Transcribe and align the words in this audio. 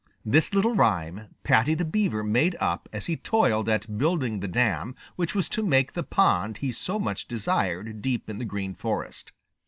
This 0.25 0.51
little 0.51 0.73
rhyme 0.73 1.27
Paddy 1.43 1.75
the 1.75 1.85
Beaver 1.85 2.23
made 2.23 2.55
up 2.59 2.89
as 2.91 3.05
he 3.05 3.15
toiled 3.15 3.69
at 3.69 3.99
building 3.99 4.39
the 4.39 4.47
dam 4.47 4.95
which 5.15 5.35
was 5.35 5.47
to 5.49 5.61
make 5.61 5.93
the 5.93 6.01
pond 6.01 6.57
he 6.57 6.71
so 6.71 6.97
much 6.97 7.27
desired 7.27 8.01
deep 8.01 8.27
in 8.27 8.39
the 8.39 8.45
Green 8.45 8.73
Forest. 8.73 9.31